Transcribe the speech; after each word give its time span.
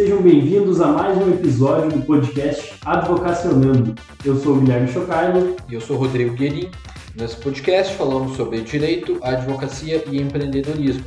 Sejam 0.00 0.22
bem-vindos 0.22 0.80
a 0.80 0.86
mais 0.86 1.18
um 1.18 1.28
episódio 1.28 1.90
do 1.90 2.06
podcast 2.06 2.72
Advocacionando. 2.86 3.94
Eu 4.24 4.34
sou 4.40 4.56
o 4.56 4.60
Guilherme 4.60 4.90
Chocailo. 4.90 5.56
E 5.68 5.74
eu 5.74 5.80
sou 5.82 5.96
o 5.96 5.98
Rodrigo 5.98 6.34
Guerin. 6.34 6.70
Nesse 7.14 7.36
podcast 7.36 7.94
falamos 7.96 8.34
sobre 8.34 8.62
direito, 8.62 9.18
advocacia 9.22 10.02
e 10.10 10.16
empreendedorismo. 10.16 11.04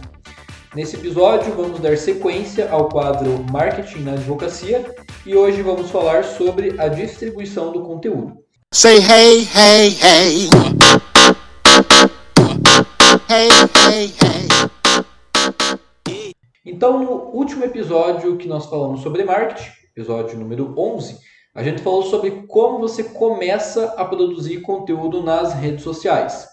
Nesse 0.75 0.95
episódio 0.95 1.51
vamos 1.55 1.79
dar 1.79 1.97
sequência 1.97 2.69
ao 2.69 2.87
quadro 2.87 3.43
Marketing 3.51 4.01
na 4.01 4.11
Advocacia 4.11 4.85
e 5.25 5.35
hoje 5.35 5.63
vamos 5.63 5.89
falar 5.89 6.23
sobre 6.23 6.79
a 6.79 6.87
distribuição 6.87 7.71
do 7.71 7.81
conteúdo. 7.81 8.37
Say 8.71 8.99
hey, 8.99 9.47
hey, 9.55 9.89
hey. 9.89 10.49
Hey, 13.27 13.49
hey, 13.75 14.13
hey. 14.21 14.42
Então, 16.65 16.97
no 16.97 17.11
último 17.35 17.65
episódio 17.65 18.37
que 18.37 18.47
nós 18.47 18.67
falamos 18.67 19.01
sobre 19.01 19.25
marketing, 19.25 19.69
episódio 19.93 20.39
número 20.39 20.73
11, 20.77 21.17
a 21.53 21.61
gente 21.61 21.81
falou 21.81 22.03
sobre 22.03 22.45
como 22.47 22.79
você 22.79 23.03
começa 23.03 23.93
a 23.97 24.05
produzir 24.05 24.61
conteúdo 24.61 25.21
nas 25.21 25.53
redes 25.53 25.83
sociais. 25.83 26.47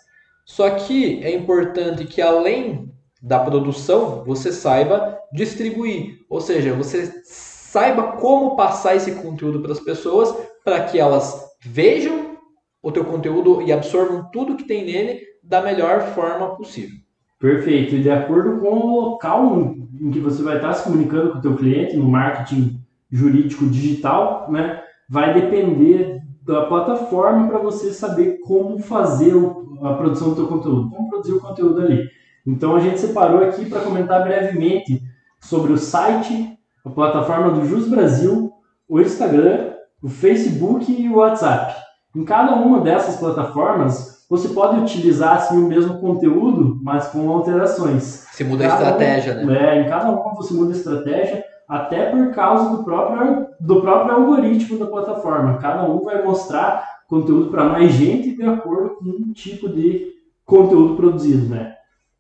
Só 0.45 0.68
que 0.70 1.23
é 1.23 1.32
importante 1.32 2.04
que 2.06 2.20
além 2.20 2.92
da 3.23 3.38
produção, 3.38 4.24
você 4.24 4.51
saiba 4.51 5.16
distribuir, 5.32 6.18
ou 6.29 6.40
seja, 6.40 6.74
você 6.74 7.23
saiba 7.24 8.16
como 8.16 8.56
passar 8.56 8.96
esse 8.96 9.12
conteúdo 9.12 9.60
para 9.60 9.70
as 9.70 9.80
pessoas 9.80 10.34
para 10.65 10.82
que 10.87 10.98
elas 10.98 11.40
vejam 11.60 12.37
o 12.82 12.90
teu 12.90 13.04
conteúdo 13.04 13.63
e 13.63 13.73
absorvam 13.73 14.29
tudo 14.32 14.57
que 14.57 14.66
tem 14.66 14.85
nele 14.85 15.20
da 15.40 15.63
melhor 15.63 16.02
forma 16.15 16.57
possível. 16.57 16.98
Perfeito. 17.38 17.95
E 17.95 18.02
de 18.02 18.10
acordo 18.10 18.60
com 18.60 18.76
o 18.76 19.01
local 19.01 19.76
em 20.01 20.10
que 20.10 20.18
você 20.18 20.43
vai 20.43 20.56
estar 20.56 20.73
se 20.73 20.84
comunicando 20.84 21.30
com 21.30 21.38
o 21.38 21.43
teu 21.43 21.56
cliente, 21.56 21.96
no 21.96 22.09
marketing 22.09 22.80
jurídico 23.10 23.66
digital, 23.66 24.51
né, 24.51 24.80
vai 25.09 25.34
depender 25.34 26.20
da 26.42 26.65
plataforma 26.66 27.48
para 27.48 27.59
você 27.59 27.92
saber 27.92 28.38
como 28.40 28.79
fazer 28.79 29.34
a 29.82 29.95
produção 29.95 30.30
do 30.30 30.37
teu 30.37 30.46
conteúdo, 30.46 30.90
como 30.90 31.10
produzir 31.10 31.32
o 31.32 31.40
conteúdo 31.40 31.80
ali. 31.82 32.09
Então 32.46 32.74
a 32.74 32.80
gente 32.80 32.98
separou 32.98 33.45
aqui 33.45 33.66
para 33.66 33.80
comentar 33.80 34.23
brevemente 34.23 35.02
sobre 35.38 35.73
o 35.73 35.76
site, 35.76 36.59
a 36.85 36.90
plataforma 36.90 37.51
do 37.51 37.66
Jus 37.66 37.88
Brasil, 37.88 38.52
o 38.88 39.01
Instagram, 39.01 39.74
o 40.02 40.09
Facebook 40.09 40.90
e 40.90 41.09
o 41.09 41.16
WhatsApp. 41.16 41.74
Em 42.16 42.24
cada 42.24 42.54
uma 42.54 42.80
dessas 42.80 43.16
plataformas, 43.16 44.20
você 44.30 44.48
pode 44.50 44.78
utilizar 44.78 45.38
assim, 45.38 45.59
o 45.59 45.66
mesmo 45.66 45.98
conteúdo, 45.98 46.78
mas 46.80 47.09
com 47.09 47.28
alterações. 47.28 48.28
Você 48.30 48.45
muda 48.45 48.68
cada 48.68 48.74
a 48.74 48.82
estratégia, 48.84 49.32
uma, 49.34 49.52
né? 49.52 49.78
É, 49.78 49.82
em 49.82 49.88
cada 49.88 50.09
uma 50.12 50.34
você 50.36 50.54
muda 50.54 50.73
a 50.73 50.76
estratégia, 50.76 51.45
até 51.68 52.06
por 52.10 52.32
causa 52.32 52.76
do 52.76 52.84
próprio, 52.84 53.48
do 53.58 53.80
próprio 53.80 54.14
algoritmo 54.14 54.78
da 54.78 54.86
plataforma. 54.86 55.58
Cada 55.58 55.82
um 55.82 56.04
vai 56.04 56.23
mostrar 56.23 57.01
conteúdo 57.08 57.51
para 57.51 57.64
mais 57.64 57.90
gente 57.92 58.36
de 58.36 58.45
acordo 58.45 58.96
com 58.96 59.04
o 59.04 59.32
tipo 59.32 59.68
de 59.68 60.12
conteúdo 60.46 60.95
produzido, 60.95 61.48
né? 61.48 61.74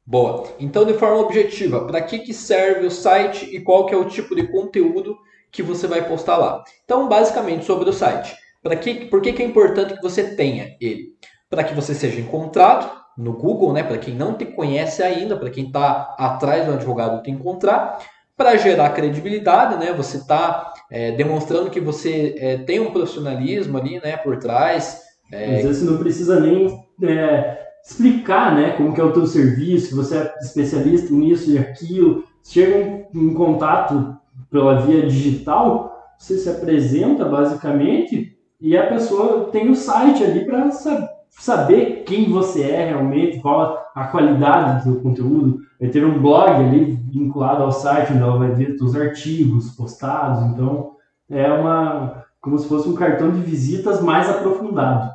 Boa. 0.04 0.48
Então, 0.58 0.84
de 0.84 0.94
forma 0.94 1.20
objetiva, 1.20 1.86
para 1.86 2.02
que, 2.02 2.18
que 2.18 2.34
serve 2.34 2.86
o 2.86 2.90
site 2.90 3.54
e 3.54 3.60
qual 3.60 3.86
que 3.86 3.94
é 3.94 3.96
o 3.96 4.06
tipo 4.06 4.34
de 4.34 4.48
conteúdo 4.48 5.16
que 5.52 5.62
você 5.62 5.86
vai 5.86 6.08
postar 6.08 6.36
lá? 6.36 6.64
Então, 6.84 7.08
basicamente, 7.08 7.64
sobre 7.64 7.88
o 7.88 7.92
site. 7.92 8.34
Para 8.60 8.74
que, 8.74 9.06
por 9.06 9.22
que, 9.22 9.32
que 9.32 9.42
é 9.42 9.46
importante 9.46 9.94
que 9.94 10.02
você 10.02 10.34
tenha 10.34 10.76
ele? 10.80 11.14
Para 11.50 11.64
que 11.64 11.74
você 11.74 11.94
seja 11.94 12.20
encontrado 12.20 12.90
no 13.18 13.34
Google, 13.34 13.72
né? 13.72 13.82
Para 13.82 13.98
quem 13.98 14.14
não 14.14 14.34
te 14.34 14.46
conhece 14.46 15.02
ainda, 15.02 15.36
para 15.36 15.50
quem 15.50 15.66
está 15.66 16.14
atrás 16.16 16.64
do 16.64 16.72
advogado 16.72 17.22
te 17.22 17.30
encontrar, 17.30 17.98
para 18.36 18.56
gerar 18.56 18.90
credibilidade, 18.90 19.76
né? 19.76 19.92
Você 19.92 20.18
está 20.18 20.72
é, 20.90 21.12
demonstrando 21.12 21.68
que 21.68 21.80
você 21.80 22.34
é, 22.38 22.56
tem 22.58 22.80
um 22.80 22.92
profissionalismo 22.92 23.76
ali, 23.76 24.00
né? 24.00 24.16
Por 24.16 24.38
trás. 24.38 25.02
É... 25.30 25.56
Às 25.56 25.62
vezes 25.64 25.78
você 25.82 25.90
não 25.90 25.98
precisa 25.98 26.40
nem 26.40 26.82
é, 27.02 27.60
explicar, 27.84 28.54
né, 28.54 28.70
como 28.76 28.92
que 28.92 29.00
é 29.00 29.04
o 29.04 29.12
teu 29.12 29.26
serviço, 29.26 29.96
você 29.96 30.18
é 30.18 30.34
especialista 30.40 31.12
nisso 31.12 31.50
e 31.50 31.58
aquilo, 31.58 32.24
chega 32.44 33.06
em 33.14 33.34
contato 33.34 34.16
pela 34.50 34.80
via 34.80 35.06
digital, 35.06 36.14
você 36.18 36.36
se 36.36 36.48
apresenta 36.48 37.24
basicamente 37.24 38.36
e 38.60 38.76
a 38.76 38.86
pessoa 38.86 39.50
tem 39.50 39.70
o 39.70 39.74
site 39.74 40.22
ali 40.22 40.44
para 40.44 40.70
saber 41.30 42.02
quem 42.04 42.30
você 42.30 42.62
é 42.62 42.86
realmente, 42.86 43.40
qual 43.40 43.80
a 43.94 44.04
qualidade 44.08 44.78
do 44.78 44.82
seu 44.82 45.02
conteúdo. 45.02 45.60
Vai 45.80 45.88
ter 45.88 46.04
um 46.04 46.20
blog 46.20 46.50
ali 46.50 46.98
vinculado 47.10 47.62
ao 47.62 47.72
site 47.72 48.12
onde 48.12 48.22
ela 48.22 48.38
vai 48.38 48.50
ver 48.50 48.76
os 48.80 48.94
artigos 48.94 49.70
postados, 49.70 50.44
então 50.46 50.96
é 51.30 51.50
uma 51.52 52.24
como 52.40 52.58
se 52.58 52.66
fosse 52.66 52.88
um 52.88 52.94
cartão 52.94 53.30
de 53.30 53.40
visitas 53.42 54.00
mais 54.00 54.28
aprofundado. 54.28 55.12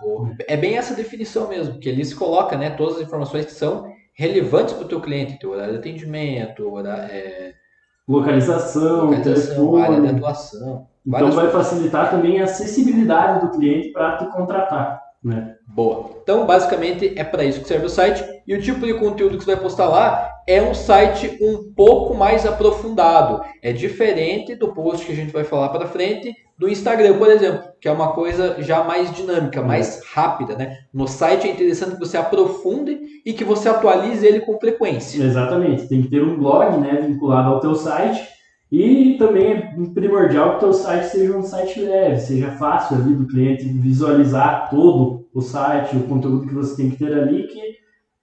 É 0.48 0.56
bem 0.56 0.78
essa 0.78 0.94
definição 0.94 1.50
mesmo, 1.50 1.80
que 1.80 1.90
ele 1.90 2.06
se 2.06 2.16
coloca 2.16 2.56
né, 2.56 2.70
todas 2.70 2.98
as 2.98 3.02
informações 3.02 3.46
que 3.46 3.52
são 3.52 3.92
relevantes 4.14 4.76
para 4.76 4.86
o 4.86 4.88
teu 4.88 5.02
cliente, 5.02 5.40
teu 5.40 5.52
horário 5.52 5.74
de 5.74 5.80
atendimento, 5.80 6.72
horário, 6.72 7.12
é... 7.12 7.54
localização, 8.08 9.06
localização 9.06 9.56
telefone. 9.56 9.82
área 9.82 10.02
de 10.02 10.08
atuação. 10.08 10.88
Então 11.06 11.32
vai 11.32 11.50
facilitar 11.50 12.12
também 12.12 12.40
a 12.40 12.44
acessibilidade 12.44 13.46
do 13.46 13.58
cliente 13.58 13.90
para 13.90 14.18
te 14.18 14.26
contratar. 14.32 15.02
Né? 15.24 15.55
Boa. 15.68 16.12
Então, 16.22 16.46
basicamente, 16.46 17.14
é 17.16 17.24
para 17.24 17.44
isso 17.44 17.62
que 17.62 17.68
serve 17.68 17.88
o 17.88 17.90
site. 17.90 18.24
E 18.48 18.54
o 18.54 18.62
tipo 18.62 18.86
de 18.86 18.94
conteúdo 18.94 19.38
que 19.38 19.44
você 19.44 19.56
vai 19.56 19.62
postar 19.62 19.88
lá 19.88 20.32
é 20.48 20.62
um 20.62 20.74
site 20.74 21.38
um 21.42 21.74
pouco 21.76 22.14
mais 22.14 22.46
aprofundado. 22.46 23.42
É 23.62 23.74
diferente 23.74 24.56
do 24.56 24.74
post 24.74 25.06
que 25.06 25.12
a 25.12 25.16
gente 25.16 25.34
vai 25.34 25.44
falar 25.44 25.70
para 25.70 25.88
frente 25.88 26.34
do 26.58 26.70
Instagram, 26.70 27.18
por 27.18 27.30
exemplo, 27.30 27.64
que 27.82 27.88
é 27.88 27.92
uma 27.92 28.14
coisa 28.14 28.56
já 28.60 28.82
mais 28.84 29.14
dinâmica, 29.14 29.62
mais 29.62 30.02
rápida, 30.14 30.56
né? 30.56 30.78
No 30.94 31.08
site 31.08 31.48
é 31.48 31.52
interessante 31.52 31.94
que 31.94 32.00
você 32.00 32.18
aprofunde 32.18 32.98
e 33.26 33.34
que 33.34 33.44
você 33.44 33.68
atualize 33.68 34.26
ele 34.26 34.40
com 34.40 34.58
frequência. 34.58 35.22
Exatamente. 35.22 35.88
Tem 35.88 36.02
que 36.02 36.10
ter 36.10 36.24
um 36.24 36.38
blog, 36.38 36.78
né, 36.78 37.02
vinculado 37.06 37.50
ao 37.50 37.60
teu 37.60 37.76
site 37.76 38.35
e 38.72 39.16
também 39.18 39.54
é 39.54 39.74
primordial 39.94 40.52
que 40.52 40.56
o 40.58 40.60
teu 40.60 40.74
site 40.74 41.06
seja 41.06 41.38
um 41.38 41.44
site 41.44 41.80
leve, 41.82 42.20
seja 42.20 42.52
fácil 42.52 42.98
ali 42.98 43.14
do 43.14 43.28
cliente 43.28 43.66
visualizar 43.66 44.70
todo 44.70 45.28
o 45.34 45.42
site, 45.42 45.96
o 45.96 46.04
conteúdo 46.04 46.48
que 46.48 46.54
você 46.54 46.76
tem 46.76 46.90
que 46.90 46.98
ter 46.98 47.14
ali, 47.14 47.48
que 47.48 47.76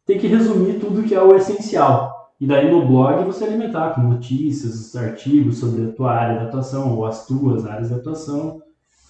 tem 0.05 0.19
que 0.19 0.27
resumir 0.27 0.81
tudo 0.81 1.05
que 1.05 1.15
é 1.15 1.23
o 1.23 1.37
essencial. 1.37 2.33
E 2.41 2.47
daí 2.47 2.69
no 2.69 2.85
blog 2.85 3.25
você 3.25 3.45
alimentar 3.45 3.95
com 3.95 4.01
notícias, 4.01 4.97
artigos 4.97 5.59
sobre 5.59 5.85
a 5.85 5.93
tua 5.93 6.13
área 6.13 6.41
de 6.41 6.47
atuação 6.47 6.97
ou 6.97 7.07
as 7.07 7.25
tuas 7.25 7.65
áreas 7.65 7.89
de 7.89 7.95
atuação. 7.95 8.61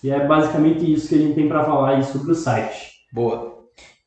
E 0.04 0.10
é 0.10 0.26
basicamente 0.26 0.92
isso 0.92 1.08
que 1.08 1.14
a 1.14 1.18
gente 1.18 1.34
tem 1.34 1.48
para 1.48 1.64
falar 1.64 1.96
aí 1.96 2.04
sobre 2.04 2.32
o 2.32 2.34
site. 2.34 2.92
Boa. 3.10 3.52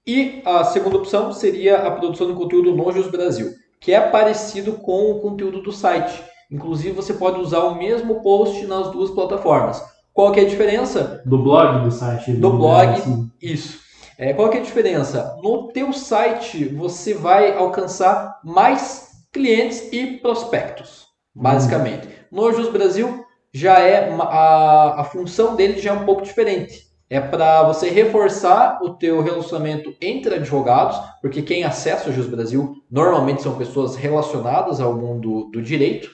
E 0.06 0.44
a 0.46 0.64
segunda 0.64 0.98
opção 0.98 1.32
seria 1.32 1.88
a 1.88 1.92
produção 1.92 2.28
de 2.28 2.34
conteúdo 2.34 2.76
no 2.76 2.92
Jus 2.92 3.08
Brasil, 3.08 3.50
que 3.80 3.92
é 3.92 4.00
parecido 4.00 4.74
com 4.74 5.10
o 5.10 5.20
conteúdo 5.20 5.64
do 5.64 5.72
site 5.72 6.35
Inclusive, 6.52 6.92
você 6.92 7.14
pode 7.14 7.40
usar 7.40 7.60
o 7.60 7.76
mesmo 7.76 8.22
post 8.22 8.66
nas 8.66 8.92
duas 8.92 9.12
plataformas. 9.12 9.84
Qual 10.14 10.32
que 10.32 10.40
é 10.40 10.44
a 10.44 10.48
diferença? 10.48 11.22
Do 11.26 11.38
blog 11.38 11.84
do 11.84 11.92
site. 11.92 12.32
Do, 12.34 12.52
do 12.52 12.58
blog, 12.58 12.88
assim. 12.90 13.32
isso. 13.42 13.80
É, 14.18 14.34
qual 14.34 14.50
que 14.50 14.58
é 14.58 14.62
a 14.62 14.64
diferença? 14.64 15.38
No 15.44 15.68
teu 15.74 15.92
site, 15.92 16.66
você 16.70 17.14
vai 17.14 17.56
alcançar 17.56 18.40
mais 18.44 19.10
clientes 19.34 19.92
e 19.92 20.18
prospectos, 20.18 21.08
basicamente. 21.34 22.08
Hum. 22.08 22.12
No 22.32 22.54
Jus 22.54 22.70
Brasil, 22.70 23.26
já 23.54 23.80
é 23.80 24.10
a, 24.18 25.02
a 25.02 25.04
função 25.04 25.56
dele 25.56 25.82
já 25.82 25.92
é 25.92 25.94
um 25.94 26.06
pouco 26.06 26.22
diferente. 26.22 26.85
É 27.10 27.20
para 27.20 27.64
você 27.64 27.90
reforçar 27.90 28.80
o 28.82 28.96
teu 28.96 29.22
relacionamento 29.22 29.94
entre 30.02 30.36
advogados, 30.36 31.00
porque 31.22 31.42
quem 31.42 31.64
acessa 31.64 32.10
o 32.10 32.14
Jus 32.14 32.28
Brasil 32.28 32.76
normalmente 32.90 33.44
são 33.44 33.58
pessoas 33.58 33.96
relacionadas 33.96 34.82
ao 34.82 34.96
mundo 34.96 35.50
do 35.52 35.62
direito 35.62 36.10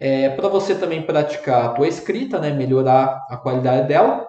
é, 0.00 0.28
para 0.30 0.48
você 0.48 0.74
também 0.74 1.02
praticar 1.02 1.64
a 1.64 1.68
tua 1.70 1.88
escrita, 1.88 2.38
né, 2.38 2.52
melhorar 2.52 3.24
a 3.30 3.36
qualidade 3.36 3.88
dela, 3.88 4.26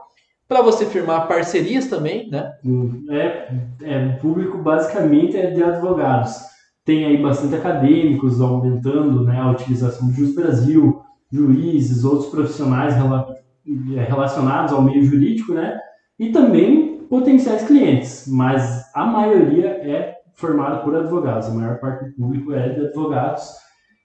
para 0.48 0.62
você 0.62 0.86
firmar 0.86 1.28
parcerias 1.28 1.88
também, 1.88 2.30
né? 2.30 2.54
É, 3.10 3.50
é, 3.84 4.06
o 4.06 4.20
público 4.20 4.60
basicamente 4.60 5.36
é 5.36 5.50
de 5.50 5.64
advogados. 5.64 6.36
Tem 6.86 7.04
aí 7.04 7.18
bastante 7.22 7.56
acadêmicos 7.56 8.40
aumentando 8.40 9.24
né, 9.24 9.40
a 9.40 9.50
utilização 9.50 10.08
do 10.08 10.14
Jus 10.14 10.36
Brasil, 10.36 11.02
juízes, 11.32 12.04
outros 12.06 12.30
profissionais 12.30 12.94
é, 12.94 14.04
relacionados 14.04 14.72
ao 14.72 14.84
meio 14.84 15.04
jurídico, 15.04 15.52
né? 15.52 15.80
E 16.18 16.32
também 16.32 17.00
potenciais 17.10 17.64
clientes, 17.64 18.26
mas 18.28 18.90
a 18.94 19.06
maioria 19.06 19.68
é 19.68 20.16
formada 20.34 20.78
por 20.78 20.96
advogados, 20.96 21.48
a 21.48 21.54
maior 21.54 21.80
parte 21.80 22.06
do 22.06 22.14
público 22.14 22.54
é 22.54 22.70
de 22.70 22.86
advogados. 22.86 23.52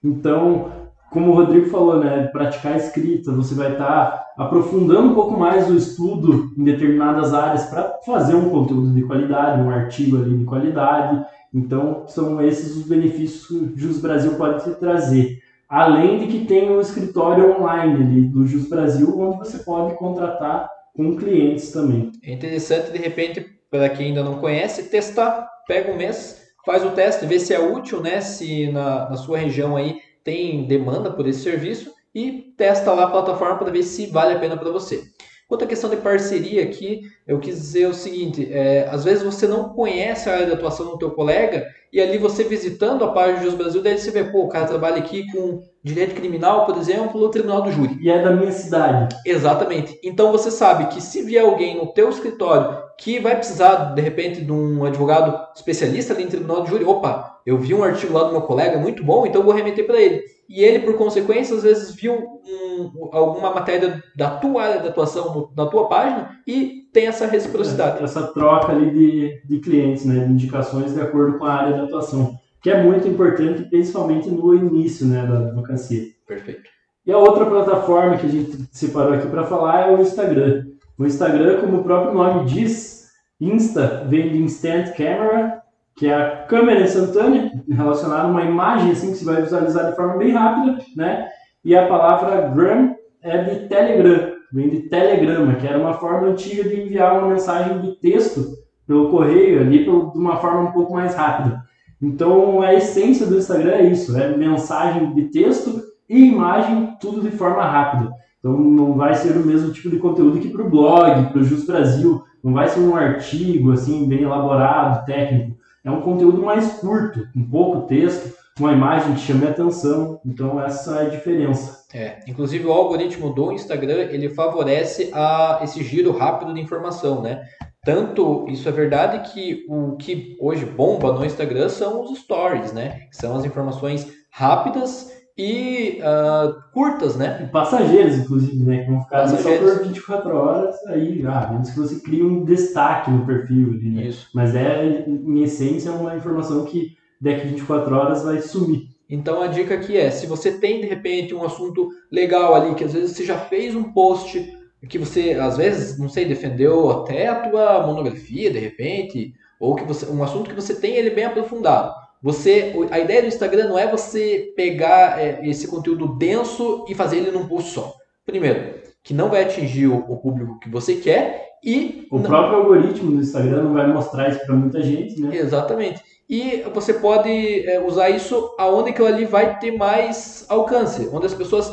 Então, 0.03 0.71
como 1.11 1.31
o 1.31 1.35
Rodrigo 1.35 1.69
falou, 1.69 1.99
né, 1.99 2.27
praticar 2.27 2.77
escrita, 2.77 3.31
você 3.31 3.53
vai 3.53 3.73
estar 3.73 4.11
tá 4.11 4.25
aprofundando 4.37 5.09
um 5.09 5.13
pouco 5.13 5.37
mais 5.37 5.69
o 5.69 5.75
estudo 5.75 6.51
em 6.57 6.63
determinadas 6.63 7.33
áreas 7.33 7.65
para 7.65 7.99
fazer 8.05 8.35
um 8.35 8.49
conteúdo 8.49 8.93
de 8.93 9.03
qualidade, 9.03 9.61
um 9.61 9.69
artigo 9.69 10.17
ali 10.17 10.37
de 10.37 10.45
qualidade. 10.45 11.25
Então, 11.53 12.03
são 12.07 12.41
esses 12.41 12.77
os 12.77 12.83
benefícios 12.83 13.45
que 13.45 13.53
o 13.53 13.77
Jus 13.77 13.99
Brasil 13.99 14.35
pode 14.35 14.63
te 14.63 14.71
trazer. 14.71 15.39
Além 15.67 16.19
de 16.19 16.27
que 16.27 16.45
tem 16.45 16.71
o 16.71 16.79
escritório 16.79 17.57
online 17.57 18.03
ali 18.03 18.21
do 18.21 18.47
Jus 18.47 18.69
Brasil, 18.69 19.13
onde 19.19 19.37
você 19.37 19.59
pode 19.59 19.95
contratar 19.97 20.69
com 20.95 21.15
clientes 21.15 21.71
também. 21.71 22.11
É 22.23 22.31
interessante, 22.33 22.91
de 22.91 22.97
repente, 22.97 23.45
para 23.69 23.89
quem 23.89 24.07
ainda 24.07 24.23
não 24.23 24.39
conhece, 24.39 24.89
testar. 24.89 25.49
Pega 25.67 25.91
um 25.91 25.97
mês, 25.97 26.41
faz 26.65 26.83
o 26.83 26.91
teste, 26.91 27.25
vê 27.25 27.39
se 27.39 27.53
é 27.53 27.59
útil, 27.59 28.01
né? 28.01 28.21
Se 28.21 28.71
na, 28.71 29.09
na 29.09 29.17
sua 29.17 29.37
região 29.37 29.75
aí 29.75 30.01
tem 30.23 30.67
demanda 30.67 31.11
por 31.11 31.27
esse 31.27 31.41
serviço 31.41 31.91
e 32.13 32.53
testa 32.57 32.93
lá 32.93 33.05
a 33.05 33.11
plataforma 33.11 33.57
para 33.57 33.71
ver 33.71 33.83
se 33.83 34.07
vale 34.07 34.35
a 34.35 34.39
pena 34.39 34.57
para 34.57 34.69
você. 34.69 35.03
Quanto 35.51 35.65
à 35.65 35.67
questão 35.67 35.89
de 35.89 35.97
parceria 35.97 36.63
aqui, 36.63 37.01
eu 37.27 37.37
quis 37.37 37.55
dizer 37.55 37.85
o 37.87 37.93
seguinte, 37.93 38.47
é, 38.53 38.87
às 38.89 39.03
vezes 39.03 39.21
você 39.21 39.45
não 39.45 39.67
conhece 39.67 40.29
a 40.29 40.33
área 40.33 40.45
de 40.45 40.53
atuação 40.53 40.85
do 40.85 40.97
teu 40.97 41.11
colega 41.11 41.67
e 41.91 41.99
ali 41.99 42.17
você 42.17 42.45
visitando 42.45 43.03
a 43.03 43.11
página 43.11 43.39
do 43.39 43.43
Jus 43.43 43.55
Brasil, 43.55 43.83
daí 43.83 43.97
você 43.97 44.11
vê, 44.11 44.23
pô, 44.23 44.43
o 44.43 44.47
cara 44.47 44.65
trabalha 44.65 44.99
aqui 44.99 45.29
com 45.29 45.61
direito 45.83 46.15
criminal, 46.15 46.65
por 46.65 46.77
exemplo, 46.77 47.19
no 47.19 47.27
tribunal 47.27 47.63
do 47.63 47.71
júri. 47.73 47.97
E 47.99 48.09
é 48.09 48.23
da 48.23 48.31
minha 48.31 48.53
cidade. 48.53 49.13
Exatamente. 49.25 49.99
Então 50.01 50.31
você 50.31 50.49
sabe 50.49 50.85
que 50.85 51.01
se 51.01 51.21
vier 51.21 51.43
alguém 51.43 51.75
no 51.75 51.87
teu 51.87 52.07
escritório 52.07 52.81
que 52.97 53.19
vai 53.19 53.35
precisar, 53.35 53.93
de 53.93 54.01
repente, 54.01 54.39
de 54.39 54.53
um 54.53 54.85
advogado 54.85 55.37
especialista 55.53 56.13
ali 56.13 56.23
em 56.23 56.27
tribunal 56.27 56.61
do 56.61 56.69
júri, 56.69 56.85
opa, 56.85 57.30
eu 57.45 57.57
vi 57.57 57.73
um 57.73 57.83
artigo 57.83 58.13
lá 58.13 58.23
do 58.23 58.31
meu 58.31 58.41
colega 58.41 58.77
muito 58.77 59.03
bom, 59.03 59.25
então 59.25 59.41
eu 59.41 59.45
vou 59.45 59.53
remeter 59.53 59.85
para 59.85 59.99
ele 59.99 60.23
e 60.51 60.65
ele, 60.65 60.79
por 60.79 60.97
consequência, 60.97 61.55
às 61.55 61.63
vezes 61.63 61.95
viu 61.95 62.13
um, 62.13 63.09
alguma 63.13 63.53
matéria 63.53 64.03
da 64.17 64.31
tua 64.31 64.63
área 64.63 64.81
de 64.81 64.89
atuação 64.89 65.49
na 65.55 65.65
tua 65.65 65.87
página 65.87 66.39
e 66.45 66.89
tem 66.91 67.07
essa 67.07 67.25
reciprocidade. 67.25 68.03
Essa 68.03 68.27
troca 68.27 68.73
ali 68.73 68.91
de, 68.91 69.41
de 69.47 69.59
clientes, 69.61 70.05
né, 70.05 70.25
de 70.25 70.33
indicações 70.33 70.93
de 70.93 70.99
acordo 70.99 71.37
com 71.37 71.45
a 71.45 71.53
área 71.53 71.73
de 71.75 71.79
atuação, 71.79 72.37
que 72.61 72.69
é 72.69 72.83
muito 72.83 73.07
importante, 73.07 73.63
principalmente 73.69 74.29
no 74.29 74.53
início 74.53 75.05
né, 75.05 75.25
da 75.25 75.39
advocacia. 75.39 76.03
Perfeito. 76.27 76.69
E 77.05 77.13
a 77.13 77.17
outra 77.17 77.45
plataforma 77.45 78.17
que 78.17 78.25
a 78.25 78.29
gente 78.29 78.67
separou 78.73 79.13
aqui 79.13 79.27
para 79.27 79.45
falar 79.45 79.87
é 79.87 79.95
o 79.95 80.01
Instagram. 80.01 80.65
O 80.99 81.05
Instagram, 81.05 81.61
como 81.61 81.77
o 81.77 81.83
próprio 81.83 82.13
nome 82.13 82.43
diz, 82.43 83.07
Insta 83.39 84.05
vem 84.05 84.33
de 84.33 84.37
Instant 84.37 84.97
Camera, 84.97 85.60
que 85.95 86.07
é 86.07 86.13
a 86.13 86.43
câmera 86.45 86.81
instantânea, 86.81 87.51
relacionada 87.69 88.23
a 88.23 88.27
uma 88.27 88.43
imagem 88.43 88.91
assim 88.91 89.11
que 89.11 89.17
você 89.17 89.25
vai 89.25 89.41
visualizar 89.41 89.89
de 89.89 89.95
forma 89.95 90.17
bem 90.17 90.31
rápida, 90.31 90.77
né? 90.95 91.27
E 91.63 91.75
a 91.75 91.87
palavra 91.87 92.49
gram 92.49 92.95
é 93.21 93.37
de 93.43 93.67
Telegram, 93.67 94.33
vem 94.51 94.69
de 94.69 94.81
telegrama, 94.89 95.55
que 95.55 95.67
era 95.67 95.77
uma 95.77 95.93
forma 95.93 96.27
antiga 96.27 96.63
de 96.67 96.81
enviar 96.81 97.17
uma 97.17 97.29
mensagem 97.29 97.81
de 97.81 97.95
texto 97.99 98.57
pelo 98.87 99.09
correio 99.09 99.61
ali 99.61 99.83
de 99.83 99.89
uma 99.89 100.37
forma 100.37 100.61
um 100.61 100.71
pouco 100.71 100.93
mais 100.93 101.15
rápida. 101.15 101.61
Então 102.01 102.61
a 102.61 102.73
essência 102.73 103.27
do 103.27 103.37
Instagram 103.37 103.71
é 103.71 103.85
isso, 103.85 104.17
é 104.17 104.35
mensagem 104.35 105.13
de 105.13 105.25
texto 105.25 105.81
e 106.09 106.25
imagem 106.25 106.97
tudo 106.99 107.21
de 107.21 107.31
forma 107.31 107.63
rápida. 107.63 108.11
Então 108.39 108.57
não 108.57 108.93
vai 108.95 109.13
ser 109.13 109.37
o 109.37 109.45
mesmo 109.45 109.71
tipo 109.71 109.89
de 109.89 109.99
conteúdo 109.99 110.39
que 110.39 110.49
para 110.49 110.63
o 110.63 110.69
blog, 110.69 111.29
para 111.31 111.39
o 111.39 111.43
Just 111.43 111.67
Brasil, 111.67 112.23
não 112.43 112.53
vai 112.53 112.67
ser 112.67 112.79
um 112.79 112.95
artigo 112.95 113.71
assim 113.71 114.07
bem 114.07 114.23
elaborado, 114.23 115.05
técnico 115.05 115.60
é 115.83 115.91
um 115.91 116.01
conteúdo 116.01 116.41
mais 116.41 116.73
curto, 116.73 117.27
com 117.33 117.43
pouco 117.43 117.87
texto, 117.87 118.33
uma 118.59 118.73
imagem 118.73 119.15
que 119.15 119.21
chame 119.21 119.45
a 119.45 119.49
atenção. 119.49 120.19
Então 120.25 120.61
essa 120.61 120.97
é 120.97 121.07
a 121.07 121.09
diferença. 121.09 121.85
É, 121.93 122.19
inclusive 122.27 122.65
o 122.65 122.71
algoritmo 122.71 123.33
do 123.33 123.51
Instagram 123.51 124.07
ele 124.11 124.29
favorece 124.29 125.09
a 125.13 125.59
esse 125.63 125.83
giro 125.83 126.11
rápido 126.11 126.53
de 126.53 126.61
informação, 126.61 127.21
né? 127.21 127.43
Tanto 127.83 128.45
isso 128.47 128.69
é 128.69 128.71
verdade 128.71 129.31
que 129.31 129.65
o 129.67 129.95
que 129.95 130.37
hoje 130.39 130.65
bomba 130.65 131.11
no 131.11 131.25
Instagram 131.25 131.67
são 131.67 132.01
os 132.03 132.19
stories, 132.19 132.71
né? 132.71 133.07
São 133.11 133.35
as 133.35 133.43
informações 133.43 134.07
rápidas 134.29 135.20
e 135.41 135.99
uh, 136.01 136.61
curtas, 136.71 137.15
né? 137.15 137.41
E 137.43 137.51
passageiras, 137.51 138.17
inclusive, 138.17 138.63
né? 138.63 138.83
Que 138.83 138.91
vão 138.91 139.01
ficar 139.01 139.27
só 139.27 139.57
por 139.57 139.83
24 139.83 140.35
horas, 140.35 140.75
aí, 140.87 141.25
ah, 141.25 141.49
menos 141.51 141.71
que 141.71 141.79
você 141.79 141.99
crie 141.99 142.21
um 142.21 142.43
destaque 142.43 143.09
no 143.09 143.25
perfil 143.25 143.69
ali, 143.69 143.89
né? 143.89 144.03
Isso. 144.03 144.29
Mas 144.35 144.55
é, 144.55 145.05
em 145.07 145.41
essência, 145.41 145.91
uma 145.91 146.15
informação 146.15 146.63
que 146.65 146.95
daqui 147.19 147.47
24 147.47 147.95
horas 147.95 148.23
vai 148.23 148.39
sumir. 148.39 148.89
Então 149.09 149.41
a 149.41 149.47
dica 149.47 149.73
aqui 149.73 149.97
é, 149.97 150.09
se 150.09 150.25
você 150.25 150.51
tem 150.51 150.79
de 150.79 150.87
repente 150.87 151.35
um 151.35 151.43
assunto 151.43 151.89
legal 152.11 152.55
ali, 152.55 152.75
que 152.75 152.83
às 152.83 152.93
vezes 152.93 153.11
você 153.11 153.25
já 153.25 153.37
fez 153.37 153.75
um 153.75 153.91
post 153.91 154.57
que 154.87 154.97
você, 154.97 155.33
às 155.33 155.57
vezes, 155.57 155.99
não 155.99 156.09
sei, 156.09 156.25
defendeu 156.25 156.89
até 156.89 157.27
a 157.27 157.49
tua 157.49 157.85
monografia, 157.85 158.49
de 158.49 158.57
repente, 158.57 159.33
ou 159.59 159.75
que 159.75 159.83
você, 159.83 160.05
um 160.07 160.23
assunto 160.23 160.49
que 160.49 160.55
você 160.55 160.73
tem 160.73 160.95
ele 160.95 161.11
bem 161.11 161.25
aprofundado. 161.25 161.93
Você, 162.21 162.73
a 162.91 162.99
ideia 162.99 163.21
do 163.21 163.27
Instagram 163.27 163.67
não 163.67 163.79
é 163.79 163.89
você 163.89 164.53
pegar 164.55 165.19
é, 165.19 165.41
esse 165.43 165.67
conteúdo 165.67 166.07
denso 166.17 166.85
e 166.87 166.93
fazer 166.93 167.17
ele 167.17 167.31
num 167.31 167.47
post 167.47 167.71
só. 167.71 167.95
Primeiro, 168.25 168.81
que 169.03 169.13
não 169.13 169.29
vai 169.29 169.43
atingir 169.43 169.87
o, 169.87 169.97
o 169.97 170.17
público 170.17 170.59
que 170.59 170.69
você 170.69 170.95
quer 170.95 171.49
e 171.63 172.07
o 172.11 172.19
não... 172.19 172.29
próprio 172.29 172.59
algoritmo 172.59 173.11
do 173.11 173.21
Instagram 173.21 173.63
não 173.63 173.73
vai 173.73 173.91
mostrar 173.91 174.29
isso 174.29 174.45
para 174.45 174.55
muita 174.55 174.81
gente, 174.81 175.19
né? 175.19 175.35
Exatamente. 175.35 176.01
E 176.29 176.63
você 176.73 176.93
pode 176.93 177.29
é, 177.67 177.79
usar 177.85 178.09
isso 178.09 178.55
aonde 178.57 178.93
que 178.93 179.01
ali 179.01 179.25
vai 179.25 179.59
ter 179.59 179.71
mais 179.71 180.45
alcance, 180.47 181.09
onde 181.11 181.25
as 181.25 181.33
pessoas 181.33 181.69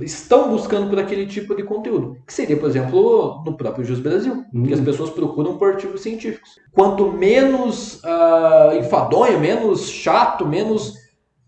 estão 0.00 0.50
buscando 0.50 0.88
por 0.88 0.98
aquele 0.98 1.26
tipo 1.26 1.54
de 1.54 1.62
conteúdo. 1.62 2.16
Que 2.26 2.32
seria, 2.32 2.56
por 2.56 2.68
exemplo, 2.68 3.42
no 3.44 3.56
próprio 3.56 3.84
Jus 3.84 3.98
Brasil, 3.98 4.44
hum. 4.54 4.64
que 4.64 4.74
as 4.74 4.80
pessoas 4.80 5.10
procuram 5.10 5.56
por 5.56 5.70
artigos 5.70 6.02
científicos. 6.02 6.50
Quanto 6.72 7.10
menos 7.10 8.00
uh, 8.04 8.76
enfadonho, 8.78 9.40
menos 9.40 9.90
chato, 9.90 10.46
menos 10.46 10.94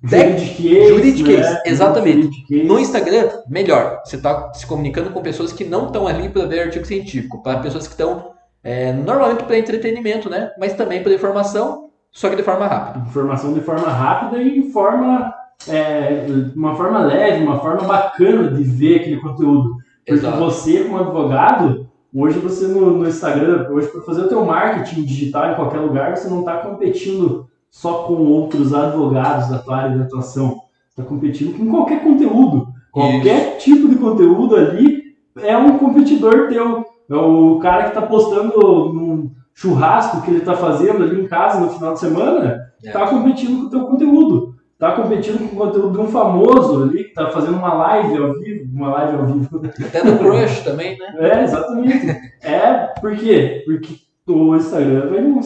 juridiquês, 0.03 0.89
juridiquês 0.89 1.41
né? 1.41 1.63
exatamente. 1.65 2.23
Juridiquês. 2.23 2.67
No 2.67 2.79
Instagram, 2.79 3.31
melhor. 3.49 4.03
Você 4.05 4.17
está 4.17 4.53
se 4.53 4.67
comunicando 4.67 5.11
com 5.11 5.23
pessoas 5.23 5.53
que 5.53 5.65
não 5.65 5.87
estão 5.87 6.07
ali 6.07 6.29
para 6.29 6.45
ver 6.47 6.61
artigo 6.61 6.85
científico, 6.85 7.43
para 7.43 7.61
pessoas 7.61 7.87
que 7.87 7.95
estão 7.95 8.35
é, 8.63 8.93
normalmente 8.93 9.45
para 9.45 9.59
entretenimento, 9.59 10.29
né? 10.29 10.51
Mas 10.59 10.75
também 10.75 11.03
para 11.03 11.15
informação, 11.15 11.91
só 12.11 12.29
que 12.29 12.37
de 12.37 12.43
forma 12.43 12.67
rápida. 12.67 13.07
Informação 13.07 13.55
de 13.55 13.61
forma 13.61 13.89
rápida 13.89 14.43
e 14.43 14.59
em 14.59 14.71
forma 14.73 15.33
é, 15.69 16.27
uma 16.55 16.75
forma 16.75 17.01
leve, 17.01 17.45
uma 17.45 17.61
forma 17.61 17.83
bacana 17.83 18.51
de 18.51 18.63
ver 18.63 19.01
aquele 19.01 19.21
conteúdo. 19.21 19.77
Porque 20.05 20.21
Exato. 20.21 20.39
você, 20.39 20.85
como 20.85 20.99
advogado, 20.99 21.89
hoje 22.15 22.39
você 22.39 22.67
no, 22.67 22.99
no 22.99 23.09
Instagram, 23.09 23.69
hoje 23.71 23.89
para 23.89 24.03
fazer 24.03 24.23
o 24.23 24.29
teu 24.29 24.45
marketing 24.45 25.03
digital 25.03 25.53
em 25.53 25.55
qualquer 25.55 25.79
lugar, 25.79 26.17
você 26.17 26.29
não 26.29 26.41
está 26.41 26.59
competindo 26.59 27.49
só 27.71 28.05
com 28.05 28.15
outros 28.15 28.75
advogados 28.75 29.49
da 29.49 29.59
tua 29.59 29.77
área 29.77 29.97
de 29.97 30.03
atuação. 30.03 30.61
Está 30.91 31.03
competindo 31.03 31.57
com 31.57 31.71
qualquer 31.71 32.05
conteúdo. 32.05 32.69
Qualquer 32.93 33.57
Isso. 33.57 33.65
tipo 33.65 33.89
de 33.89 33.97
conteúdo 33.97 34.55
ali 34.55 35.03
é 35.41 35.57
um 35.57 35.79
competidor 35.79 36.49
teu. 36.49 36.85
É 37.11 37.15
o 37.17 37.59
cara 37.59 37.85
que 37.85 37.89
está 37.89 38.03
postando 38.03 38.93
num 38.93 39.31
churrasco 39.53 40.23
que 40.23 40.31
ele 40.31 40.39
está 40.39 40.55
fazendo 40.55 41.03
ali 41.03 41.21
em 41.21 41.27
casa 41.27 41.61
no 41.61 41.71
final 41.71 41.95
de 41.95 42.01
semana, 42.01 42.61
está 42.83 43.03
é. 43.03 43.07
competindo 43.09 43.61
com 43.61 43.67
o 43.67 43.71
teu 43.71 43.81
conteúdo 43.87 44.54
tá 44.85 44.93
competindo 44.93 45.39
com 45.49 45.57
o 45.57 45.67
conteúdo 45.67 45.93
de 45.93 45.99
um 45.99 46.09
famoso 46.09 46.83
ali, 46.83 47.05
que 47.05 47.15
tá 47.15 47.31
fazendo 47.31 47.57
uma 47.57 47.73
live 47.73 48.19
ao 48.19 48.35
vivo, 48.35 48.71
uma 48.75 48.91
live 48.91 49.17
ao 49.17 49.27
vivo. 49.27 49.63
Até 49.65 50.05
do 50.05 50.19
Crush 50.19 50.63
também, 50.63 50.99
né? 50.99 51.15
É, 51.19 51.43
exatamente. 51.43 52.07
É, 52.43 52.93
por 53.01 53.17
quê? 53.17 53.63
Porque 53.65 53.95
o 54.29 54.55
Instagram 54.55 55.09
vai 55.09 55.41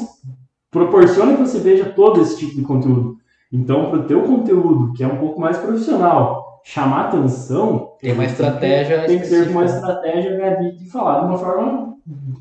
proporciona 0.73 1.37
que 1.37 1.41
você 1.43 1.61
veja 1.61 1.85
todo 1.85 2.21
esse 2.21 2.37
tipo 2.37 2.57
de 2.57 2.63
conteúdo. 2.63 3.17
Então, 3.53 3.91
para 3.91 4.01
o 4.01 4.05
teu 4.05 4.23
conteúdo, 4.23 4.93
que 4.93 5.05
é 5.05 5.07
um 5.07 5.19
pouco 5.19 5.41
mais 5.41 5.57
profissional, 5.57 6.61
chamar 6.65 7.07
atenção... 7.07 7.93
Tem 8.01 8.13
uma 8.13 8.25
estratégia 8.25 9.07
Tem 9.07 9.21
que 9.21 9.29
ter 9.29 9.49
uma 9.49 9.65
estratégia 9.65 10.57
de, 10.57 10.79
de 10.79 10.91
falar 10.91 11.21
de 11.21 11.27
uma 11.27 11.39
forma 11.39 11.95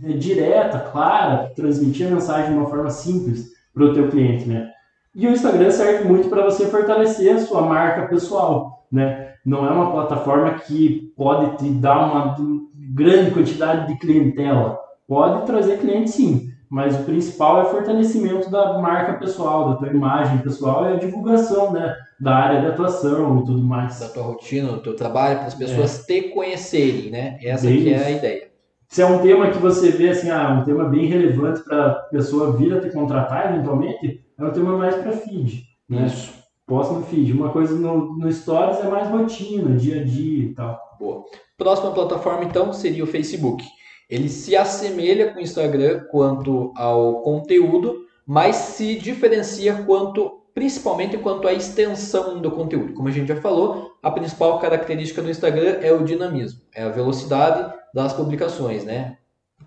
é, 0.03 0.13
direta, 0.13 0.79
clara, 0.79 1.51
transmitir 1.55 2.07
a 2.07 2.11
mensagem 2.11 2.51
de 2.51 2.57
uma 2.57 2.67
forma 2.67 2.89
simples 2.89 3.51
para 3.71 3.85
o 3.85 3.93
teu 3.93 4.09
cliente, 4.09 4.49
né? 4.49 4.71
E 5.15 5.27
o 5.27 5.31
Instagram 5.31 5.71
serve 5.71 6.07
muito 6.07 6.29
para 6.29 6.43
você 6.43 6.67
fortalecer 6.67 7.35
a 7.35 7.39
sua 7.39 7.61
marca 7.61 8.07
pessoal, 8.07 8.85
né? 8.91 9.33
Não 9.45 9.65
é 9.65 9.71
uma 9.71 9.91
plataforma 9.91 10.53
que 10.55 11.13
pode 11.15 11.57
te 11.57 11.69
dar 11.69 12.05
uma 12.05 12.35
grande 12.93 13.31
quantidade 13.31 13.87
de 13.87 13.99
clientela. 13.99 14.77
Pode 15.07 15.45
trazer 15.45 15.79
cliente 15.79 16.09
sim, 16.09 16.51
mas 16.69 16.99
o 16.99 17.03
principal 17.03 17.61
é 17.61 17.63
o 17.63 17.69
fortalecimento 17.69 18.51
da 18.51 18.77
marca 18.79 19.13
pessoal, 19.13 19.69
da 19.69 19.75
tua 19.77 19.87
imagem 19.87 20.39
pessoal 20.39 20.85
e 20.85 20.93
a 20.93 20.97
divulgação, 20.97 21.71
né? 21.71 21.95
Da 22.19 22.35
área 22.35 22.61
de 22.61 22.67
atuação 22.67 23.39
e 23.39 23.45
tudo 23.45 23.63
mais. 23.63 23.99
Da 23.99 24.09
tua 24.09 24.23
rotina, 24.23 24.73
do 24.73 24.81
teu 24.81 24.95
trabalho, 24.95 25.37
para 25.37 25.47
as 25.47 25.55
pessoas 25.55 26.01
é. 26.01 26.13
te 26.13 26.29
conhecerem, 26.29 27.09
né? 27.09 27.37
Essa 27.41 27.67
que 27.67 27.93
é 27.93 28.05
a 28.05 28.11
ideia. 28.11 28.46
Se 28.87 29.01
é 29.01 29.05
um 29.05 29.19
tema 29.19 29.51
que 29.51 29.57
você 29.57 29.91
vê 29.91 30.09
assim, 30.09 30.29
ah, 30.29 30.59
um 30.61 30.65
tema 30.65 30.85
bem 30.85 31.05
relevante 31.07 31.61
para 31.61 31.87
a 31.87 31.95
pessoa 31.95 32.55
vir 32.55 32.73
a 32.75 32.79
te 32.79 32.89
contratar 32.91 33.53
eventualmente, 33.53 34.23
é 34.37 34.43
um 34.43 34.51
tema 34.51 34.77
mais 34.77 34.95
para 34.95 35.11
feed. 35.11 35.63
Né? 35.89 36.05
Isso. 36.05 36.33
Posta 36.65 36.93
no 36.93 37.03
feed. 37.03 37.33
Uma 37.33 37.49
coisa 37.49 37.75
no, 37.75 38.17
no 38.17 38.31
Stories 38.31 38.79
é 38.79 38.87
mais 38.87 39.09
rotina, 39.09 39.75
dia 39.75 40.01
a 40.01 40.03
dia 40.03 40.45
e 40.45 40.53
tal. 40.53 40.79
Boa. 40.99 41.25
Próxima 41.57 41.91
plataforma, 41.91 42.43
então, 42.43 42.71
seria 42.71 43.03
o 43.03 43.07
Facebook. 43.07 43.63
Ele 44.09 44.29
se 44.29 44.55
assemelha 44.55 45.33
com 45.33 45.39
o 45.39 45.43
Instagram 45.43 46.05
quanto 46.09 46.71
ao 46.75 47.21
conteúdo, 47.21 48.05
mas 48.25 48.55
se 48.55 48.95
diferencia 48.95 49.83
quanto 49.83 50.43
principalmente 50.57 51.15
quanto 51.19 51.47
à 51.47 51.53
extensão 51.53 52.41
do 52.41 52.49
conteúdo. 52.49 52.91
Como 52.93 53.07
a 53.07 53.11
gente 53.11 53.27
já 53.27 53.35
falou, 53.35 53.91
a 54.01 54.09
principal 54.09 54.57
característica 54.57 55.21
do 55.21 55.29
Instagram 55.29 55.77
é 55.83 55.93
o 55.93 56.03
dinamismo, 56.03 56.61
é 56.73 56.81
a 56.81 56.89
velocidade 56.89 57.71
das 57.93 58.11
publicações, 58.11 58.83
né? 58.83 59.17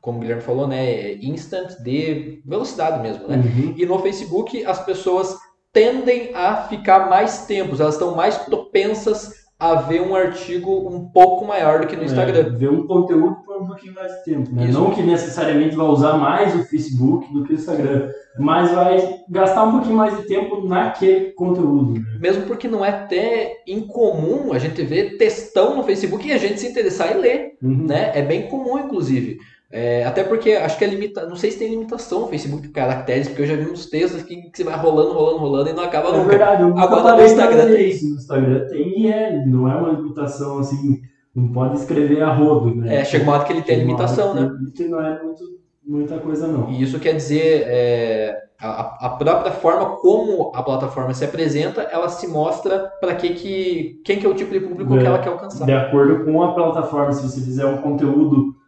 Como 0.01 0.19
o 0.19 0.21
Guilherme 0.21 0.43
falou, 0.43 0.67
né? 0.67 0.85
É 0.85 1.15
instant 1.25 1.81
de 1.85 2.43
velocidade 2.45 3.01
mesmo, 3.01 3.29
né? 3.29 3.37
Uhum. 3.37 3.75
E 3.77 3.87
no 3.87 4.01
Facebook 4.01 4.67
as 4.67 4.85
pessoas 4.85 5.37
tendem 5.73 6.35
a 6.35 6.65
ficar 6.65 7.09
mais 7.09 7.47
tempos, 7.47 7.79
elas 7.79 7.95
estão 7.95 8.17
mais 8.17 8.37
propensas 8.39 9.40
a 9.61 9.75
ver 9.75 10.01
um 10.01 10.15
artigo 10.15 10.89
um 10.89 11.07
pouco 11.11 11.45
maior 11.45 11.81
do 11.81 11.87
que 11.87 11.95
no 11.95 12.03
Instagram. 12.05 12.39
É, 12.39 12.43
ver 12.49 12.71
um 12.71 12.87
conteúdo 12.87 13.37
por 13.45 13.61
um 13.61 13.67
pouquinho 13.67 13.93
mais 13.95 14.11
de 14.11 14.25
tempo. 14.25 14.51
Né? 14.55 14.69
Não 14.73 14.91
que 14.91 15.03
necessariamente 15.03 15.77
vai 15.77 15.87
usar 15.87 16.15
mais 16.15 16.55
o 16.55 16.65
Facebook 16.65 17.31
do 17.33 17.45
que 17.45 17.53
o 17.53 17.57
Instagram, 17.57 18.09
mas 18.39 18.73
vai 18.73 19.21
gastar 19.29 19.65
um 19.65 19.73
pouquinho 19.73 19.97
mais 19.97 20.17
de 20.17 20.23
tempo 20.27 20.67
naquele 20.67 21.33
conteúdo. 21.33 21.93
Né? 21.93 22.01
Mesmo 22.19 22.45
porque 22.45 22.67
não 22.67 22.83
é 22.83 22.89
até 22.89 23.59
incomum 23.67 24.53
a 24.55 24.59
gente 24.59 24.83
ver 24.83 25.19
textão 25.19 25.77
no 25.77 25.83
Facebook 25.85 26.27
e 26.27 26.33
a 26.33 26.39
gente 26.39 26.59
se 26.59 26.67
interessar 26.67 27.15
e 27.15 27.21
ler, 27.21 27.51
Uhum. 27.63 27.87
né? 27.87 28.13
É 28.15 28.23
bem 28.23 28.49
comum, 28.49 28.79
inclusive. 28.79 29.39
É, 29.73 30.05
até 30.05 30.25
porque 30.25 30.53
acho 30.53 30.77
que 30.77 30.85
é 30.85 30.89
limita... 30.89 31.27
não 31.27 31.37
sei 31.37 31.51
se 31.53 31.59
tem 31.59 31.71
limitação 31.71 32.23
no 32.23 32.27
Facebook 32.29 32.63
de 32.63 32.71
caracteres, 32.71 33.29
porque 33.29 33.43
eu 33.43 33.47
já 33.47 33.55
vi 33.55 33.71
uns 33.71 33.87
textos 33.87 34.23
que, 34.23 34.35
que 34.35 34.51
você 34.57 34.65
vai 34.65 34.77
rolando, 34.77 35.13
rolando, 35.13 35.39
rolando 35.39 35.71
e 35.71 35.73
não 35.73 35.85
acaba 35.85 36.09
É 36.09 36.13
nunca. 36.17 36.29
verdade, 36.29 36.63
eu 36.63 36.69
nunca 36.71 36.83
Agora, 36.83 37.17
no 37.17 37.23
Instagram 37.25 37.67
tem. 37.67 37.89
isso. 37.89 38.09
No 38.09 38.17
Instagram 38.17 38.67
tem 38.69 39.01
e 39.01 39.07
é, 39.13 39.47
não 39.47 39.71
é 39.71 39.77
uma 39.77 39.91
limitação 39.91 40.59
assim, 40.59 41.01
não 41.35 41.49
pode 41.53 41.77
escrever 41.79 42.21
a 42.23 42.33
rodo, 42.33 42.75
né? 42.75 42.97
É, 42.97 43.05
chega 43.05 43.23
uma 43.23 43.35
hora 43.35 43.45
que 43.45 43.53
ele 43.53 43.63
tem 43.63 43.77
Chega 43.77 43.87
limitação, 43.87 44.35
né? 44.35 44.51
Que 44.75 44.89
não 44.89 45.01
é 45.01 45.23
muito, 45.23 45.45
muita 45.87 46.19
coisa, 46.19 46.49
não. 46.49 46.69
E 46.71 46.83
isso 46.83 46.99
quer 46.99 47.15
dizer, 47.15 47.63
é, 47.69 48.37
a, 48.61 49.07
a 49.07 49.11
própria 49.11 49.53
forma 49.53 49.97
como 49.99 50.51
a 50.53 50.65
plataforma 50.65 51.15
se 51.15 51.25
apresenta, 51.25 51.83
ela 51.83 52.09
se 52.09 52.27
mostra 52.27 52.91
para 53.01 53.15
que, 53.15 53.31
que 53.35 54.01
quem 54.05 54.19
que 54.19 54.27
é 54.27 54.29
o 54.29 54.35
tipo 54.35 54.51
de 54.53 54.59
público 54.59 54.97
É. 54.97 54.99
que 54.99 55.07
ela 55.07 55.21
quer 55.21 55.29
alcançar. 55.31 55.65
De 55.65 55.73
acordo 55.73 56.25
com 56.25 56.43
a 56.43 56.53
plataforma, 56.55 57.13
se 57.13 57.23
você 57.23 57.41
fizer 57.41 57.67
um 57.67 57.77
conteúdo 57.79 58.59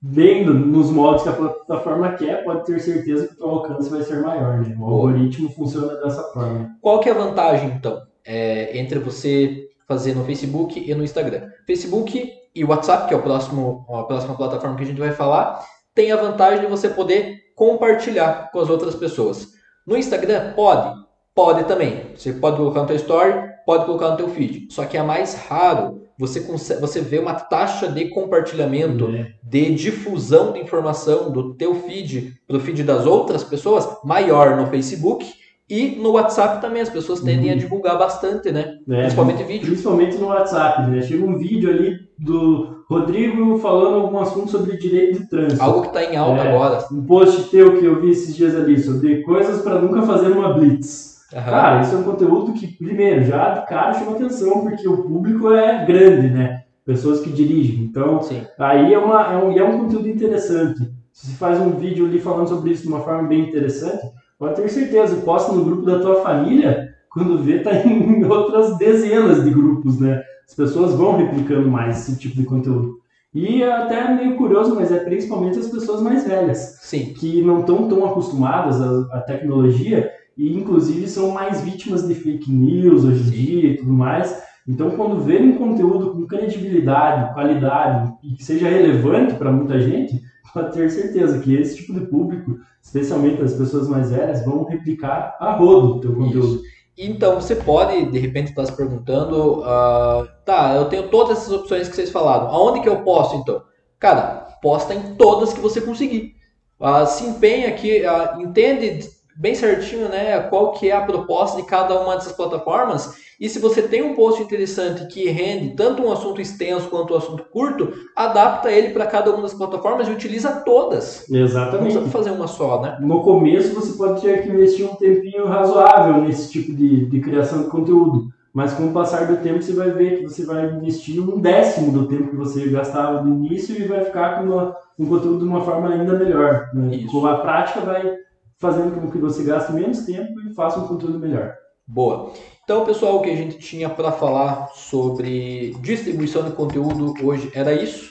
bem 0.00 0.44
no- 0.44 0.54
nos 0.54 0.90
modos 0.90 1.22
que 1.22 1.28
a 1.28 1.32
plataforma 1.32 2.12
quer, 2.12 2.44
pode 2.44 2.64
ter 2.64 2.78
certeza 2.80 3.28
que 3.28 3.42
o 3.42 3.46
alcance 3.46 3.88
vai 3.90 4.02
ser 4.02 4.20
maior, 4.22 4.58
né? 4.60 4.76
O 4.78 4.84
algoritmo 4.84 5.50
funciona 5.50 5.94
dessa 5.96 6.22
forma. 6.32 6.76
Qual 6.80 7.00
que 7.00 7.08
é 7.08 7.12
a 7.12 7.16
vantagem, 7.16 7.70
então, 7.70 8.00
é, 8.24 8.78
entre 8.78 8.98
você 8.98 9.68
fazer 9.88 10.14
no 10.14 10.24
Facebook 10.24 10.78
e 10.78 10.94
no 10.94 11.02
Instagram? 11.04 11.48
Facebook 11.66 12.30
e 12.54 12.64
WhatsApp, 12.64 13.08
que 13.08 13.14
é 13.14 13.16
o 13.16 13.22
próximo, 13.22 13.86
a 13.88 14.04
próxima 14.04 14.34
plataforma 14.36 14.76
que 14.76 14.82
a 14.84 14.86
gente 14.86 15.00
vai 15.00 15.12
falar, 15.12 15.60
tem 15.94 16.12
a 16.12 16.16
vantagem 16.16 16.60
de 16.60 16.66
você 16.66 16.88
poder 16.88 17.38
compartilhar 17.54 18.50
com 18.52 18.60
as 18.60 18.68
outras 18.68 18.94
pessoas. 18.94 19.48
No 19.86 19.96
Instagram, 19.96 20.52
pode? 20.54 20.94
Pode 21.34 21.64
também. 21.64 22.02
Você 22.14 22.32
pode 22.32 22.56
colocar 22.56 22.80
no 22.80 22.86
teu 22.86 22.96
story, 22.96 23.34
pode 23.64 23.84
colocar 23.86 24.10
no 24.10 24.16
teu 24.16 24.28
feed. 24.28 24.68
Só 24.72 24.84
que 24.84 24.96
é 24.96 25.02
mais 25.02 25.34
raro 25.34 26.02
você, 26.18 26.40
consegue, 26.40 26.80
você 26.80 27.00
vê 27.00 27.18
uma 27.18 27.34
taxa 27.34 27.88
de 27.88 28.08
compartilhamento 28.08 29.08
né? 29.08 29.32
de 29.42 29.74
difusão 29.74 30.52
de 30.52 30.60
informação 30.60 31.30
do 31.30 31.54
teu 31.54 31.74
feed 31.74 32.34
para 32.46 32.56
o 32.56 32.60
feed 32.60 32.82
das 32.82 33.04
outras 33.06 33.44
pessoas 33.44 33.86
maior 34.04 34.56
no 34.56 34.66
Facebook 34.68 35.26
e 35.68 35.96
no 36.00 36.12
WhatsApp 36.12 36.60
também. 36.60 36.80
As 36.82 36.88
pessoas 36.88 37.20
tendem 37.20 37.50
a 37.50 37.52
Uhum. 37.54 37.58
divulgar 37.58 37.98
bastante, 37.98 38.50
né? 38.52 38.76
É, 38.88 39.00
Principalmente 39.02 39.42
vídeo. 39.42 39.66
Principalmente 39.66 40.16
no 40.16 40.26
WhatsApp, 40.28 40.88
né? 40.90 41.02
Chega 41.02 41.24
um 41.24 41.36
vídeo 41.36 41.68
ali 41.68 41.96
do 42.18 42.84
Rodrigo 42.88 43.58
falando 43.58 43.96
algum 43.96 44.18
assunto 44.18 44.48
sobre 44.50 44.76
direito 44.76 45.18
de 45.20 45.28
trânsito. 45.28 45.60
Algo 45.62 45.82
que 45.82 45.88
está 45.88 46.04
em 46.04 46.16
alta 46.16 46.42
É. 46.42 46.48
agora. 46.54 46.86
Um 46.92 47.04
post 47.04 47.50
teu 47.50 47.78
que 47.78 47.84
eu 47.84 48.00
vi 48.00 48.10
esses 48.10 48.34
dias 48.36 48.54
ali 48.54 48.80
sobre 48.80 49.22
coisas 49.24 49.60
para 49.62 49.80
nunca 49.80 50.02
fazer 50.02 50.28
uma 50.28 50.52
blitz. 50.54 51.15
Aham. 51.34 51.50
Cara, 51.50 51.80
isso 51.80 51.94
é 51.94 51.98
um 51.98 52.04
conteúdo 52.04 52.52
que, 52.52 52.66
primeiro, 52.66 53.24
já 53.24 53.54
de 53.54 53.66
cara 53.66 53.94
chama 53.94 54.12
atenção, 54.12 54.62
porque 54.62 54.86
o 54.86 55.02
público 55.02 55.50
é 55.50 55.84
grande, 55.84 56.28
né? 56.28 56.62
Pessoas 56.84 57.20
que 57.20 57.30
dirigem. 57.30 57.84
Então, 57.84 58.22
Sim. 58.22 58.42
aí 58.58 58.94
é, 58.94 58.98
uma, 58.98 59.32
é, 59.32 59.36
um, 59.36 59.58
é 59.58 59.64
um 59.64 59.78
conteúdo 59.80 60.08
interessante. 60.08 60.80
Se 61.12 61.26
você 61.26 61.36
faz 61.36 61.60
um 61.60 61.70
vídeo 61.72 62.06
ali 62.06 62.20
falando 62.20 62.48
sobre 62.48 62.70
isso 62.70 62.82
de 62.82 62.88
uma 62.88 63.00
forma 63.00 63.26
bem 63.28 63.48
interessante, 63.48 64.06
pode 64.38 64.54
ter 64.54 64.68
certeza, 64.68 65.16
posta 65.16 65.52
no 65.52 65.64
grupo 65.64 65.82
da 65.82 65.98
tua 65.98 66.22
família, 66.22 66.94
quando 67.10 67.42
vê, 67.42 67.58
tá 67.58 67.74
em 67.84 68.24
outras 68.24 68.78
dezenas 68.78 69.42
de 69.42 69.50
grupos, 69.50 69.98
né? 69.98 70.22
As 70.46 70.54
pessoas 70.54 70.94
vão 70.94 71.16
replicando 71.16 71.68
mais 71.68 71.98
esse 71.98 72.18
tipo 72.18 72.36
de 72.36 72.44
conteúdo. 72.44 73.00
E 73.34 73.62
é 73.62 73.72
até 73.72 74.14
meio 74.14 74.36
curioso, 74.36 74.74
mas 74.74 74.92
é 74.92 74.98
principalmente 74.98 75.58
as 75.58 75.68
pessoas 75.68 76.00
mais 76.00 76.26
velhas 76.26 76.78
Sim. 76.80 77.12
que 77.12 77.42
não 77.42 77.60
estão 77.60 77.88
tão 77.88 78.06
acostumadas 78.06 78.80
à, 78.80 79.18
à 79.18 79.20
tecnologia 79.20 80.10
e 80.36 80.54
inclusive 80.54 81.08
são 81.08 81.30
mais 81.30 81.62
vítimas 81.62 82.06
de 82.06 82.14
fake 82.14 82.50
news 82.50 83.04
hoje 83.04 83.22
em 83.22 83.30
dia 83.30 83.70
e 83.70 83.76
tudo 83.78 83.92
mais. 83.92 84.44
Então, 84.68 84.90
quando 84.90 85.20
verem 85.20 85.50
um 85.50 85.58
conteúdo 85.58 86.10
com 86.10 86.26
credibilidade, 86.26 87.32
qualidade 87.32 88.12
e 88.22 88.34
que 88.34 88.44
seja 88.44 88.68
relevante 88.68 89.34
para 89.34 89.52
muita 89.52 89.80
gente, 89.80 90.20
pode 90.52 90.72
ter 90.72 90.90
certeza 90.90 91.38
que 91.38 91.54
esse 91.54 91.76
tipo 91.76 91.94
de 91.94 92.00
público, 92.06 92.58
especialmente 92.82 93.40
as 93.42 93.54
pessoas 93.54 93.88
mais 93.88 94.10
velhas, 94.10 94.44
vão 94.44 94.64
replicar 94.64 95.36
a 95.40 95.52
rodo 95.52 95.96
o 95.96 96.00
teu 96.00 96.14
conteúdo. 96.14 96.60
Então, 96.98 97.40
você 97.40 97.54
pode, 97.54 98.10
de 98.10 98.18
repente, 98.18 98.50
estar 98.50 98.64
se 98.64 98.76
perguntando, 98.76 99.62
ah, 99.64 100.26
tá, 100.44 100.74
eu 100.74 100.86
tenho 100.86 101.08
todas 101.08 101.38
essas 101.38 101.52
opções 101.52 101.88
que 101.88 101.94
vocês 101.94 102.10
falaram, 102.10 102.48
aonde 102.48 102.80
que 102.80 102.88
eu 102.88 103.02
posto, 103.02 103.36
então? 103.36 103.62
Cara, 103.98 104.46
posta 104.62 104.94
em 104.94 105.14
todas 105.14 105.52
que 105.52 105.60
você 105.60 105.80
conseguir. 105.80 106.34
Ah, 106.80 107.06
se 107.06 107.24
empenha 107.24 107.68
aqui, 107.68 108.04
ah, 108.04 108.38
entende 108.40 109.08
bem 109.38 109.54
certinho, 109.54 110.08
né, 110.08 110.40
qual 110.40 110.72
que 110.72 110.88
é 110.90 110.96
a 110.96 111.00
proposta 111.02 111.60
de 111.60 111.66
cada 111.66 112.00
uma 112.00 112.14
dessas 112.14 112.32
plataformas, 112.32 113.14
e 113.38 113.48
se 113.50 113.58
você 113.58 113.82
tem 113.82 114.02
um 114.02 114.14
post 114.14 114.42
interessante 114.42 115.06
que 115.08 115.28
rende 115.28 115.74
tanto 115.76 116.02
um 116.02 116.10
assunto 116.10 116.40
extenso 116.40 116.88
quanto 116.88 117.12
um 117.12 117.18
assunto 117.18 117.44
curto, 117.52 117.92
adapta 118.16 118.70
ele 118.72 118.90
para 118.94 119.04
cada 119.06 119.30
uma 119.30 119.42
das 119.42 119.52
plataformas 119.52 120.08
e 120.08 120.10
utiliza 120.10 120.62
todas. 120.64 121.26
Não 121.28 121.40
Exatamente. 121.40 121.92
precisa 121.92 122.10
fazer 122.10 122.30
uma 122.30 122.46
só, 122.46 122.80
né? 122.80 122.96
No 123.00 123.22
começo 123.22 123.74
você 123.74 123.92
pode 123.92 124.22
ter 124.22 124.42
que 124.42 124.48
investir 124.48 124.86
um 124.90 124.94
tempinho 124.94 125.46
razoável 125.46 126.22
nesse 126.22 126.50
tipo 126.50 126.72
de, 126.74 127.04
de 127.04 127.20
criação 127.20 127.64
de 127.64 127.68
conteúdo, 127.68 128.28
mas 128.54 128.72
com 128.72 128.86
o 128.86 128.92
passar 128.92 129.26
do 129.26 129.36
tempo 129.42 129.60
você 129.62 129.74
vai 129.74 129.90
ver 129.90 130.16
que 130.16 130.22
você 130.22 130.46
vai 130.46 130.64
investir 130.70 131.20
um 131.20 131.38
décimo 131.38 131.92
do 131.92 132.08
tempo 132.08 132.30
que 132.30 132.36
você 132.36 132.66
gastava 132.70 133.22
no 133.22 133.34
início 133.44 133.76
e 133.76 133.86
vai 133.86 134.02
ficar 134.02 134.38
com 134.38 134.44
uma- 134.44 134.74
um 134.98 135.04
conteúdo 135.04 135.40
de 135.40 135.44
uma 135.44 135.60
forma 135.60 135.90
ainda 135.90 136.14
melhor. 136.14 136.70
né? 136.72 137.00
Com 137.10 137.26
a 137.26 137.36
prática 137.36 137.80
vai 137.80 138.14
fazendo 138.58 139.00
com 139.00 139.10
que 139.10 139.18
você 139.18 139.42
gaste 139.42 139.72
menos 139.72 140.00
tempo 140.00 140.40
e 140.40 140.54
faça 140.54 140.80
um 140.80 140.86
conteúdo 140.86 141.18
melhor. 141.18 141.54
Boa. 141.86 142.32
Então, 142.64 142.84
pessoal, 142.84 143.16
o 143.16 143.22
que 143.22 143.30
a 143.30 143.36
gente 143.36 143.58
tinha 143.58 143.88
para 143.88 144.10
falar 144.10 144.68
sobre 144.74 145.76
distribuição 145.80 146.42
de 146.42 146.50
conteúdo 146.50 147.14
hoje 147.22 147.50
era 147.54 147.72
isso. 147.72 148.10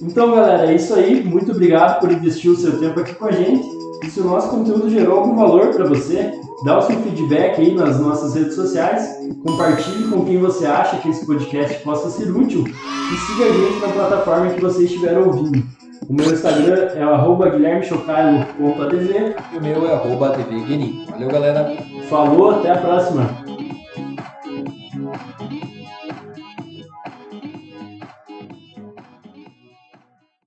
Então, 0.00 0.34
galera, 0.34 0.70
é 0.70 0.74
isso 0.74 0.94
aí. 0.94 1.22
Muito 1.22 1.52
obrigado 1.52 2.00
por 2.00 2.10
investir 2.10 2.50
o 2.50 2.56
seu 2.56 2.78
tempo 2.78 3.00
aqui 3.00 3.14
com 3.14 3.26
a 3.26 3.32
gente. 3.32 3.66
E 4.02 4.10
se 4.10 4.20
o 4.20 4.24
nosso 4.24 4.48
conteúdo 4.50 4.90
gerou 4.90 5.18
algum 5.18 5.34
valor 5.34 5.74
para 5.74 5.86
você, 5.86 6.32
dá 6.64 6.78
o 6.78 6.82
seu 6.82 6.98
feedback 7.00 7.60
aí 7.60 7.74
nas 7.74 7.98
nossas 8.00 8.34
redes 8.34 8.54
sociais, 8.54 9.18
compartilhe 9.42 10.08
com 10.08 10.24
quem 10.24 10.38
você 10.38 10.66
acha 10.66 10.98
que 10.98 11.08
esse 11.08 11.26
podcast 11.26 11.82
possa 11.82 12.10
ser 12.10 12.30
útil 12.30 12.64
e 12.66 13.16
siga 13.26 13.44
a 13.44 13.52
gente 13.52 13.80
na 13.80 13.92
plataforma 13.92 14.50
que 14.50 14.60
você 14.60 14.84
estiver 14.84 15.18
ouvindo. 15.18 15.75
O 16.08 16.12
meu 16.12 16.32
Instagram 16.32 16.88
é 16.94 17.02
arroba 17.02 17.50
guilhermechocailo.adv. 17.50 19.34
E 19.52 19.56
o 19.56 19.60
meu 19.60 19.88
é 19.88 19.94
arroba 19.94 20.30
TV 20.30 20.60
Guerin. 20.60 21.04
Valeu, 21.10 21.28
galera. 21.28 21.76
Falou, 22.08 22.50
até 22.50 22.70
a 22.70 22.76
próxima! 22.78 23.45